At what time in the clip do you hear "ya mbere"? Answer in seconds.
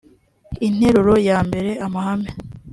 1.27-1.69